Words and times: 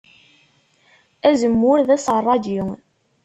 Azemmur 1.29 1.79
d 1.87 1.89
aseṛṛaǧi. 1.95 2.61